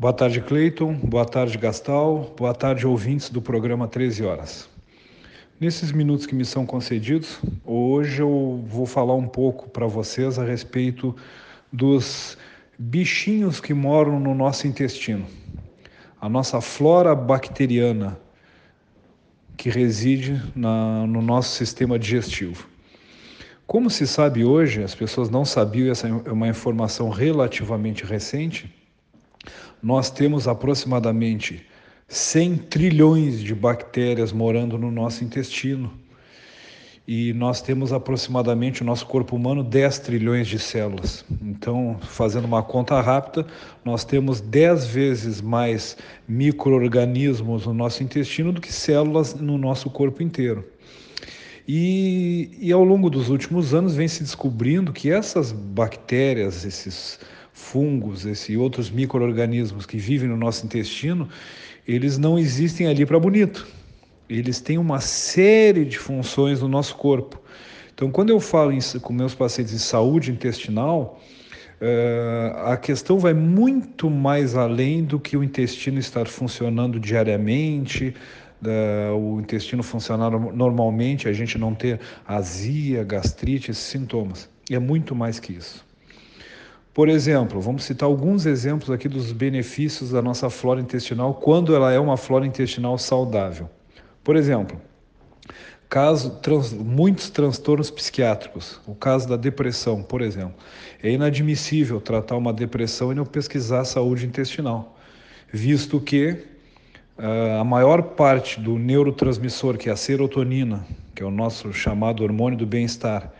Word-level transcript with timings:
Boa 0.00 0.12
tarde, 0.12 0.40
Cleiton. 0.40 0.94
Boa 0.94 1.24
tarde, 1.24 1.58
Gastal. 1.58 2.32
Boa 2.38 2.54
tarde, 2.54 2.86
ouvintes 2.86 3.30
do 3.30 3.42
programa 3.42 3.88
13 3.88 4.24
Horas. 4.24 4.68
Nesses 5.58 5.90
minutos 5.90 6.24
que 6.24 6.36
me 6.36 6.44
são 6.44 6.64
concedidos, 6.64 7.40
hoje 7.64 8.22
eu 8.22 8.64
vou 8.64 8.86
falar 8.86 9.16
um 9.16 9.26
pouco 9.26 9.68
para 9.68 9.88
vocês 9.88 10.38
a 10.38 10.44
respeito 10.44 11.16
dos 11.72 12.38
bichinhos 12.78 13.58
que 13.58 13.74
moram 13.74 14.20
no 14.20 14.36
nosso 14.36 14.68
intestino, 14.68 15.26
a 16.20 16.28
nossa 16.28 16.60
flora 16.60 17.12
bacteriana 17.12 18.16
que 19.56 19.68
reside 19.68 20.40
na, 20.54 21.08
no 21.08 21.20
nosso 21.20 21.56
sistema 21.56 21.98
digestivo. 21.98 22.68
Como 23.66 23.90
se 23.90 24.06
sabe 24.06 24.44
hoje, 24.44 24.80
as 24.80 24.94
pessoas 24.94 25.28
não 25.28 25.44
sabiam, 25.44 25.90
essa 25.90 26.06
é 26.06 26.12
uma 26.30 26.46
informação 26.46 27.08
relativamente 27.08 28.04
recente, 28.04 28.72
nós 29.82 30.10
temos 30.10 30.48
aproximadamente 30.48 31.64
100 32.08 32.56
trilhões 32.56 33.40
de 33.40 33.54
bactérias 33.54 34.32
morando 34.32 34.78
no 34.78 34.90
nosso 34.90 35.22
intestino. 35.22 35.92
E 37.06 37.32
nós 37.32 37.62
temos 37.62 37.90
aproximadamente, 37.90 38.82
o 38.82 38.84
nosso 38.84 39.06
corpo 39.06 39.34
humano, 39.34 39.64
10 39.64 39.98
trilhões 40.00 40.46
de 40.46 40.58
células. 40.58 41.24
Então, 41.42 41.98
fazendo 42.02 42.44
uma 42.44 42.62
conta 42.62 43.00
rápida, 43.00 43.46
nós 43.82 44.04
temos 44.04 44.42
10 44.42 44.86
vezes 44.88 45.40
mais 45.40 45.96
micro-organismos 46.28 47.64
no 47.64 47.72
nosso 47.72 48.02
intestino 48.02 48.52
do 48.52 48.60
que 48.60 48.70
células 48.70 49.32
no 49.34 49.56
nosso 49.56 49.88
corpo 49.88 50.22
inteiro. 50.22 50.62
E, 51.66 52.50
e 52.60 52.72
ao 52.72 52.84
longo 52.84 53.08
dos 53.08 53.30
últimos 53.30 53.72
anos 53.72 53.94
vem 53.94 54.08
se 54.08 54.22
descobrindo 54.22 54.92
que 54.92 55.10
essas 55.10 55.50
bactérias, 55.52 56.64
esses 56.64 57.18
fungos, 57.58 58.24
esses 58.24 58.56
outros 58.56 58.88
micro-organismos 58.88 59.84
que 59.84 59.98
vivem 59.98 60.28
no 60.28 60.36
nosso 60.36 60.64
intestino, 60.64 61.28
eles 61.86 62.16
não 62.16 62.38
existem 62.38 62.86
ali 62.86 63.04
para 63.04 63.18
bonito. 63.18 63.66
Eles 64.28 64.60
têm 64.60 64.78
uma 64.78 65.00
série 65.00 65.84
de 65.84 65.98
funções 65.98 66.60
no 66.60 66.68
nosso 66.68 66.94
corpo. 66.96 67.42
Então, 67.92 68.10
quando 68.10 68.30
eu 68.30 68.38
falo 68.38 68.72
em, 68.72 68.78
com 69.02 69.12
meus 69.12 69.34
pacientes 69.34 69.74
em 69.74 69.78
saúde 69.78 70.30
intestinal, 70.30 71.20
uh, 71.80 72.58
a 72.66 72.76
questão 72.76 73.18
vai 73.18 73.34
muito 73.34 74.08
mais 74.08 74.54
além 74.54 75.02
do 75.02 75.18
que 75.18 75.36
o 75.36 75.42
intestino 75.42 75.98
estar 75.98 76.28
funcionando 76.28 77.00
diariamente, 77.00 78.14
uh, 78.62 79.16
o 79.16 79.40
intestino 79.40 79.82
funcionar 79.82 80.30
normalmente, 80.30 81.28
a 81.28 81.32
gente 81.32 81.58
não 81.58 81.74
ter 81.74 81.98
azia, 82.26 83.02
gastrite, 83.02 83.72
esses 83.72 83.82
sintomas. 83.82 84.48
É 84.70 84.78
muito 84.78 85.14
mais 85.14 85.40
que 85.40 85.52
isso. 85.54 85.87
Por 86.92 87.08
exemplo, 87.08 87.60
vamos 87.60 87.84
citar 87.84 88.08
alguns 88.08 88.44
exemplos 88.46 88.90
aqui 88.90 89.08
dos 89.08 89.30
benefícios 89.32 90.10
da 90.10 90.20
nossa 90.20 90.50
flora 90.50 90.80
intestinal 90.80 91.34
quando 91.34 91.74
ela 91.74 91.92
é 91.92 91.98
uma 91.98 92.16
flora 92.16 92.46
intestinal 92.46 92.98
saudável. 92.98 93.70
Por 94.24 94.36
exemplo, 94.36 94.80
caso 95.88 96.30
trans, 96.40 96.72
muitos 96.72 97.30
transtornos 97.30 97.90
psiquiátricos, 97.90 98.80
o 98.86 98.94
caso 98.94 99.28
da 99.28 99.36
depressão, 99.36 100.02
por 100.02 100.20
exemplo. 100.20 100.54
É 101.02 101.10
inadmissível 101.10 102.00
tratar 102.00 102.36
uma 102.36 102.52
depressão 102.52 103.12
e 103.12 103.14
não 103.14 103.24
pesquisar 103.24 103.80
a 103.80 103.84
saúde 103.84 104.26
intestinal, 104.26 104.98
visto 105.52 106.00
que 106.00 106.44
uh, 107.18 107.60
a 107.60 107.64
maior 107.64 108.02
parte 108.02 108.60
do 108.60 108.78
neurotransmissor, 108.78 109.78
que 109.78 109.88
é 109.88 109.92
a 109.92 109.96
serotonina, 109.96 110.84
que 111.14 111.22
é 111.22 111.26
o 111.26 111.30
nosso 111.30 111.72
chamado 111.72 112.22
hormônio 112.22 112.58
do 112.58 112.66
bem-estar, 112.66 113.32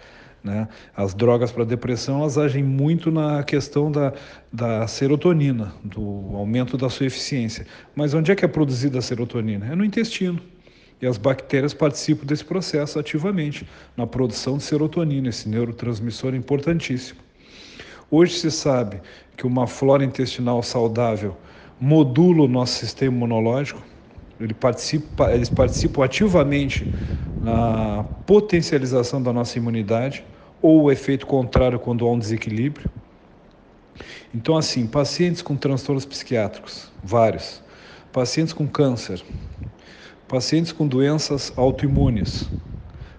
né? 0.48 0.68
As 0.96 1.14
drogas 1.14 1.52
para 1.52 1.64
depressão 1.64 2.20
elas 2.20 2.38
agem 2.38 2.64
muito 2.64 3.10
na 3.10 3.42
questão 3.42 3.92
da, 3.92 4.12
da 4.52 4.86
serotonina, 4.86 5.74
do 5.84 6.02
aumento 6.34 6.76
da 6.76 6.88
sua 6.88 7.06
eficiência. 7.06 7.66
Mas 7.94 8.14
onde 8.14 8.32
é 8.32 8.34
que 8.34 8.44
é 8.44 8.48
produzida 8.48 8.98
a 8.98 9.02
serotonina? 9.02 9.66
É 9.66 9.76
no 9.76 9.84
intestino. 9.84 10.40
E 11.00 11.06
as 11.06 11.16
bactérias 11.16 11.72
participam 11.72 12.26
desse 12.26 12.44
processo 12.44 12.98
ativamente, 12.98 13.68
na 13.96 14.06
produção 14.06 14.56
de 14.56 14.64
serotonina, 14.64 15.28
esse 15.28 15.48
neurotransmissor 15.48 16.34
importantíssimo. 16.34 17.20
Hoje 18.10 18.38
se 18.38 18.50
sabe 18.50 19.00
que 19.36 19.46
uma 19.46 19.66
flora 19.66 20.02
intestinal 20.02 20.62
saudável 20.62 21.36
modula 21.78 22.42
o 22.42 22.48
nosso 22.48 22.80
sistema 22.80 23.14
imunológico, 23.14 23.80
ele 24.40 24.54
participa, 24.54 25.30
eles 25.32 25.48
participam 25.50 26.04
ativamente 26.04 26.90
na 27.40 28.04
potencialização 28.26 29.22
da 29.22 29.32
nossa 29.32 29.58
imunidade 29.58 30.24
ou 30.60 30.82
o 30.82 30.90
efeito 30.90 31.26
contrário 31.26 31.78
quando 31.78 32.06
há 32.06 32.10
um 32.10 32.18
desequilíbrio. 32.18 32.90
Então, 34.34 34.56
assim, 34.56 34.86
pacientes 34.86 35.42
com 35.42 35.56
transtornos 35.56 36.04
psiquiátricos, 36.04 36.90
vários, 37.02 37.62
pacientes 38.12 38.52
com 38.52 38.66
câncer, 38.66 39.22
pacientes 40.26 40.72
com 40.72 40.86
doenças 40.86 41.52
autoimunes, 41.56 42.48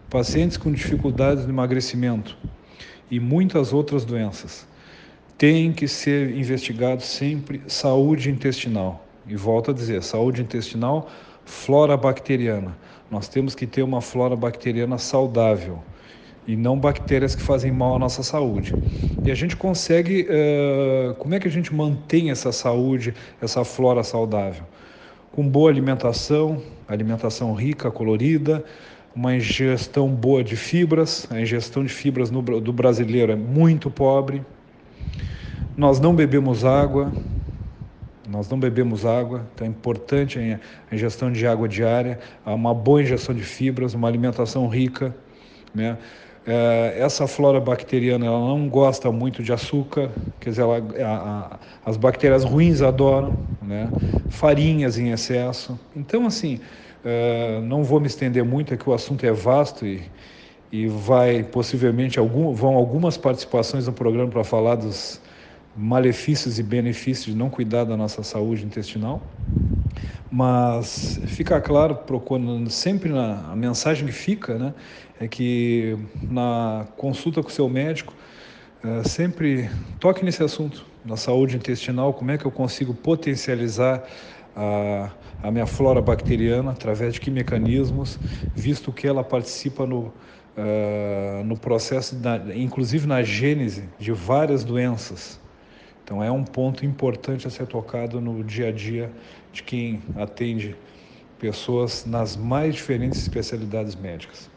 pacientes 0.10 0.58
com 0.58 0.72
dificuldades 0.72 1.46
no 1.46 1.52
emagrecimento 1.52 2.38
e 3.10 3.20
muitas 3.20 3.74
outras 3.74 4.06
doenças, 4.06 4.68
têm 5.38 5.72
que 5.72 5.88
ser 5.88 6.36
investigados 6.38 7.06
sempre 7.06 7.62
saúde 7.68 8.30
intestinal. 8.30 9.06
E 9.28 9.36
volto 9.36 9.72
a 9.72 9.74
dizer, 9.74 10.04
saúde 10.04 10.42
intestinal, 10.42 11.10
flora 11.46 11.96
bacteriana. 11.96 12.78
Nós 13.10 13.28
temos 13.28 13.56
que 13.56 13.66
ter 13.66 13.82
uma 13.82 14.02
flora 14.02 14.36
bacteriana 14.36 14.98
saudável 14.98 15.82
e 16.50 16.56
não 16.56 16.80
bactérias 16.80 17.36
que 17.36 17.44
fazem 17.44 17.72
mal 17.72 17.98
à 17.98 18.00
nossa 18.00 18.24
saúde. 18.24 18.74
E 19.24 19.30
a 19.30 19.36
gente 19.36 19.56
consegue, 19.56 20.28
uh, 20.28 21.14
como 21.14 21.36
é 21.36 21.40
que 21.40 21.48
a 21.48 21.52
gente 21.52 21.72
mantém 21.72 22.32
essa 22.32 22.52
saúde, 22.52 23.14
essa 23.40 23.64
flora 23.64 24.02
saudável? 24.02 24.64
Com 25.32 25.48
boa 25.48 25.70
alimentação, 25.70 26.60
alimentação 26.88 27.54
rica, 27.54 27.92
colorida, 27.92 28.66
uma 29.16 29.36
ingestão 29.36 30.10
boa 30.10 30.44
de 30.44 30.56
fibras, 30.56 31.28
a 31.30 31.40
ingestão 31.40 31.84
de 31.84 31.94
fibras 31.94 32.32
no, 32.32 32.42
do 32.42 32.74
brasileiro 32.74 33.32
é 33.32 33.36
muito 33.36 33.92
pobre. 33.92 34.42
Nós 35.78 36.00
não 36.00 36.16
bebemos 36.16 36.66
água, 36.66 37.14
nós 38.28 38.50
não 38.50 38.60
bebemos 38.60 39.06
água, 39.06 39.46
então 39.54 39.68
é 39.68 39.70
importante 39.70 40.40
a 40.40 40.96
ingestão 40.96 41.32
de 41.32 41.46
água 41.46 41.68
diária, 41.68 42.18
uma 42.44 42.74
boa 42.74 43.04
ingestão 43.04 43.36
de 43.36 43.44
fibras, 43.44 43.94
uma 43.94 44.08
alimentação 44.08 44.68
rica. 44.68 45.16
Né? 45.76 45.96
É, 46.46 46.96
essa 47.00 47.28
flora 47.28 47.60
bacteriana 47.60 48.26
ela 48.26 48.40
não 48.40 48.70
gosta 48.70 49.12
muito 49.12 49.44
de 49.44 49.54
açúcar, 49.54 50.12
quer 50.40 50.52
dizer, 50.52 50.62
ela, 50.62 50.78
a, 50.78 51.56
a, 51.56 51.60
as 51.86 51.98
bactérias 51.98 52.44
ruins 52.44 52.82
adoram, 52.82 53.38
né? 53.62 53.94
farinhas 54.28 54.98
em 54.98 55.12
excesso. 55.12 55.80
Então, 55.96 56.26
assim, 56.26 56.60
é, 57.04 57.60
não 57.62 57.84
vou 57.84 58.00
me 58.00 58.08
estender 58.08 58.44
muito, 58.44 58.74
é 58.74 58.78
que 58.78 58.90
o 58.90 58.94
assunto 58.94 59.26
é 59.26 59.32
vasto 59.32 59.86
e, 59.86 60.12
e 60.72 60.88
vai 60.88 61.44
possivelmente 61.44 62.20
algum, 62.20 62.54
vão 62.54 62.76
algumas 62.76 63.18
participações 63.18 63.88
no 63.88 63.94
programa 63.94 64.30
para 64.32 64.44
falar 64.44 64.76
dos 64.76 65.22
malefícios 65.76 66.60
e 66.60 66.64
benefícios 66.64 67.28
de 67.28 67.36
não 67.36 67.50
cuidar 67.50 67.84
da 67.86 67.96
nossa 67.98 68.24
saúde 68.24 68.66
intestinal, 68.66 69.36
mas 70.32 71.20
fica 71.26 71.60
claro, 71.60 71.96
procurando 71.96 72.70
sempre 72.70 73.12
na 73.12 73.52
a 73.52 73.56
mensagem 73.56 74.06
que 74.06 74.12
fica, 74.12 74.58
né, 74.58 74.74
é 75.20 75.28
que 75.28 75.98
na 76.30 76.88
consulta 76.98 77.42
com 77.42 77.50
o 77.50 77.52
seu 77.52 77.68
médico 77.68 78.14
é, 78.84 79.04
sempre 79.04 79.70
toque 80.00 80.24
nesse 80.24 80.44
assunto 80.44 80.86
na 81.04 81.18
saúde 81.18 81.56
intestinal, 81.56 82.14
como 82.14 82.32
é 82.32 82.38
que 82.38 82.46
eu 82.46 82.52
consigo 82.52 82.94
potencializar 82.94 84.04
a, 84.56 85.12
a 85.42 85.52
minha 85.52 85.66
flora 85.66 86.02
bacteriana 86.02 86.72
através 86.72 87.14
de 87.14 87.22
que 87.22 87.32
mecanismos, 87.32 88.20
visto 88.54 88.92
que 88.92 89.08
ela 89.08 89.24
participa 89.24 89.86
no 89.86 90.14
Uh, 90.58 91.42
no 91.46 91.56
processo, 91.56 92.18
da, 92.18 92.36
inclusive 92.54 93.08
na 93.08 93.24
gênese 93.24 93.88
de 93.98 94.12
várias 94.12 94.62
doenças. 94.62 95.40
Então 96.10 96.24
é 96.24 96.32
um 96.32 96.44
ponto 96.44 96.84
importante 96.84 97.46
a 97.46 97.52
ser 97.52 97.68
tocado 97.68 98.20
no 98.20 98.44
dia 98.44 98.70
a 98.70 98.72
dia 98.72 99.12
de 99.54 99.62
quem 99.62 100.02
atende 100.16 100.76
pessoas 101.38 102.04
nas 102.04 102.36
mais 102.36 102.74
diferentes 102.74 103.22
especialidades 103.22 103.94
médicas. 103.94 104.50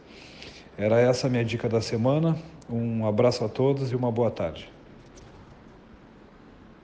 Era 0.75 0.99
essa 0.99 1.27
a 1.27 1.29
minha 1.29 1.45
dica 1.45 1.69
da 1.69 1.79
semana. 1.79 2.35
Um 2.67 3.05
abraço 3.05 3.45
a 3.45 3.47
todos 3.47 3.91
e 3.91 3.95
uma 3.95 4.11
boa 4.11 4.31
tarde. 4.31 4.67